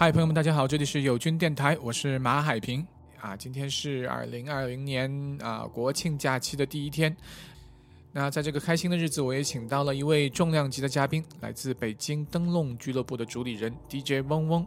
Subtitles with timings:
[0.00, 2.86] 嗨，朋友们，大家好，这里是友军电台，我是马海平
[3.20, 3.36] 啊。
[3.36, 7.16] 今天是二零二零年啊国庆假期的第一天。
[8.12, 14.64] 那在这个开心的日子，我也请到了一位重量级的嘉宾，来自北京灯笼俱乐部的主理人 DJ 嗡嗡。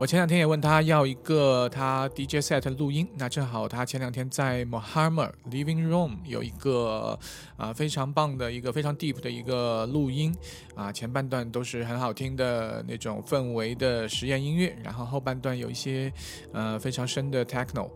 [0.00, 7.18] 我前两天也问他要一个他 DJ set 的录音，那正好他前两天在 Mohammed Living Room 有一个
[7.58, 10.34] 啊非常棒的一个非常 deep 的一个录音
[10.74, 16.10] 啊，前半段都是很好听的那种氛围的实验音乐，然后后半段有一些
[16.54, 17.90] 呃非常深的 techno。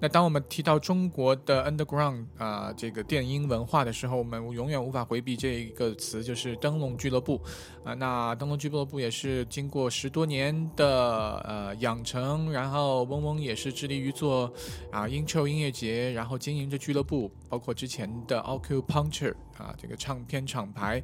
[0.00, 7.38] 那当我们提到中国的 underground 啊这个电音文化的时候，我们永远无法回避这一个词，就是灯笼俱乐部
[7.84, 7.92] 啊。
[7.92, 14.50] 那灯笼俱乐部也是经过十多年的呃养成，然后嗡嗡也是致力于做
[14.90, 21.02] 啊 intro 音乐节，然后经营着俱乐部，包括之前的 o c u p u n c t u r e 啊这个唱片厂牌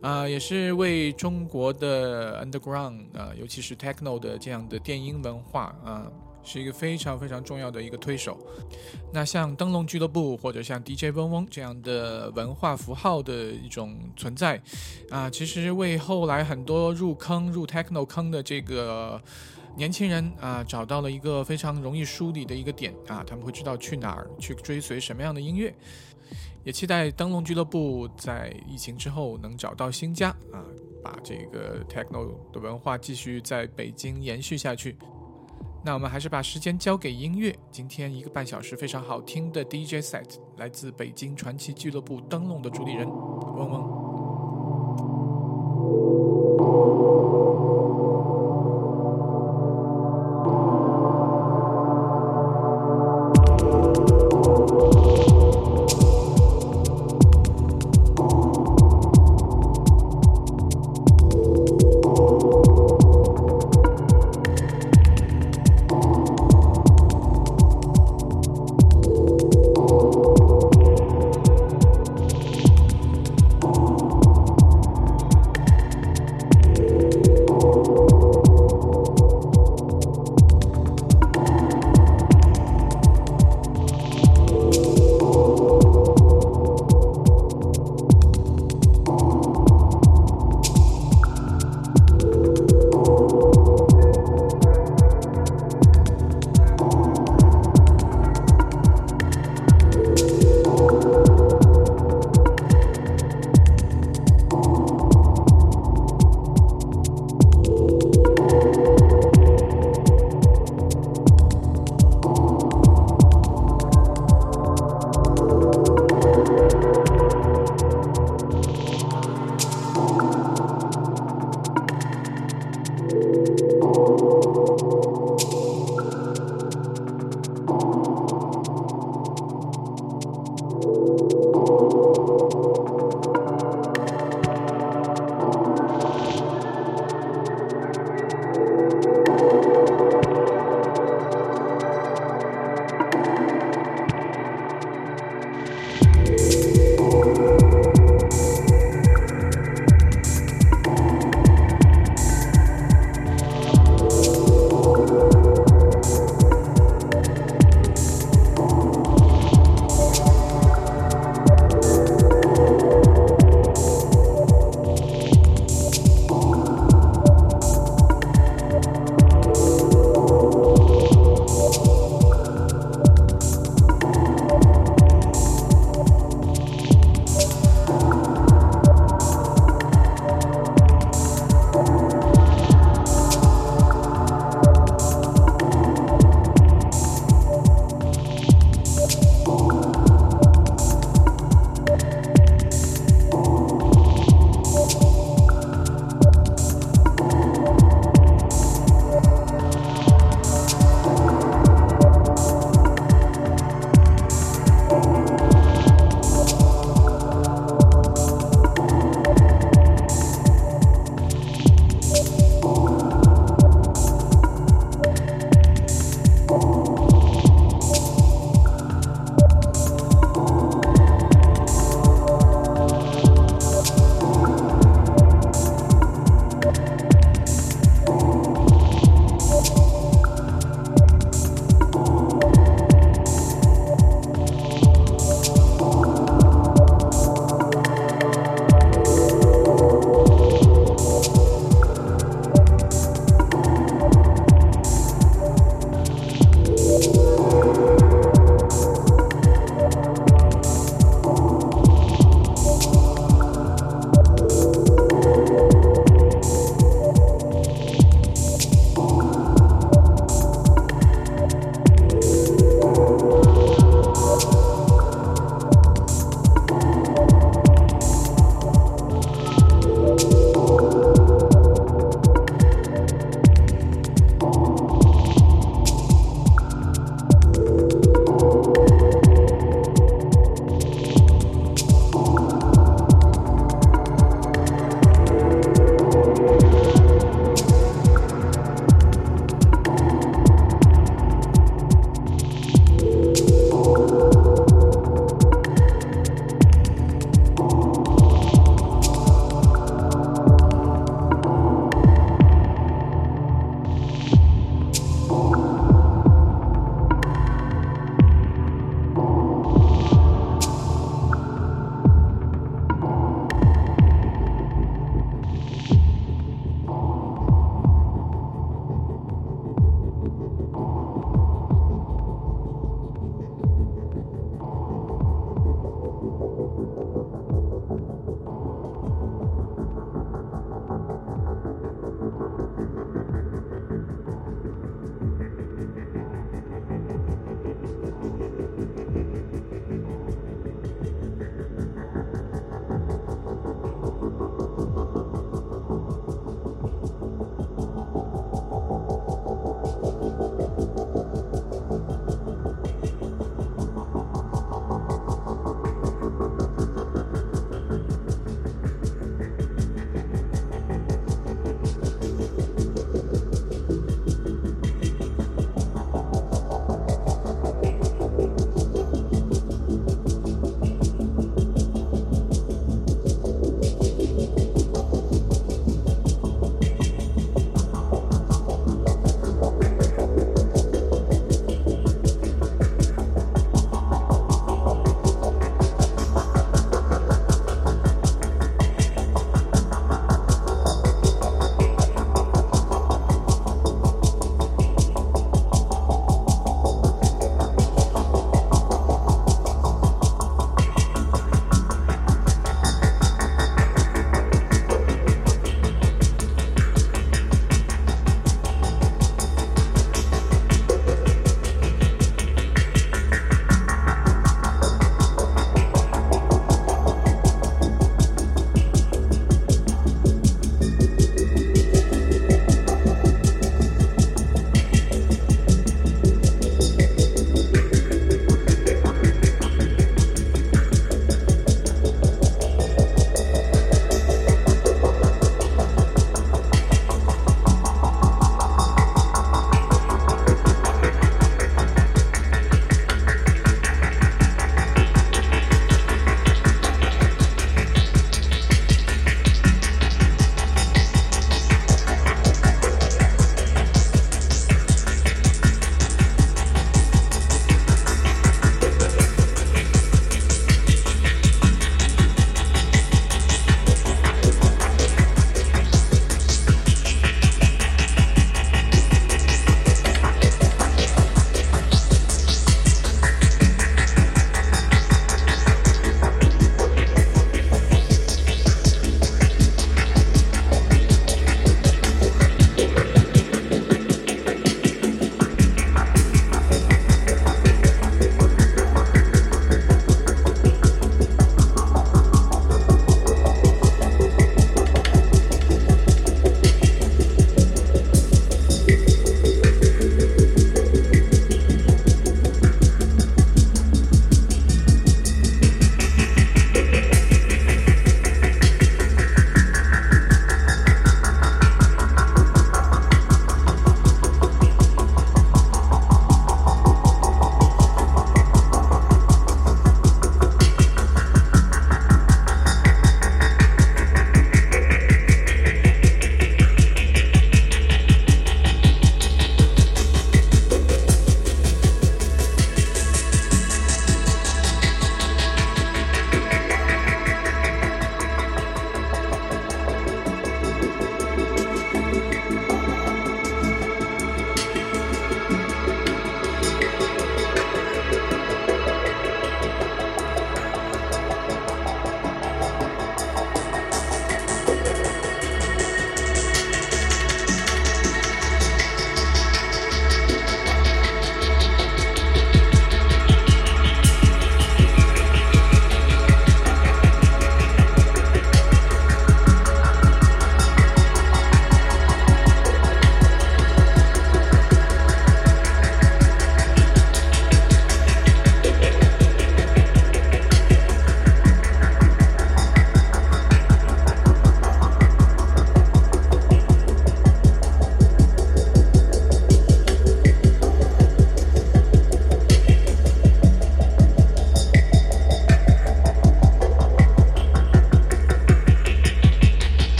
[0.00, 6.06] 啊，也是为中国的 underground 啊，尤其是 techno 的这样的电音文化啊。
[6.46, 8.38] 是一个非常非常重要的一个推手。
[9.12, 14.62] 那像灯笼俱乐部或者像 DJ 嗡嗡这样的文化符号的一种存在，
[15.10, 19.20] 啊，其实为后来很多入坑入 techno 坑的这个
[19.76, 25.74] 年轻人啊，找到了一个非常容易梳理的一个点啊，他们会知道去哪儿去追随什么样的音乐。
[26.64, 30.64] 也期待灯笼俱乐部在疫情之后能找到新家啊，
[31.02, 34.96] 把这个 techno 的文化继续在北京延续下去。
[35.86, 37.56] 那我们还是把时间交给音乐。
[37.70, 40.24] 今天一个半小时非常好听的 DJ set，
[40.56, 46.45] 来自北京传奇俱乐部灯笼的主理人嗡嗡。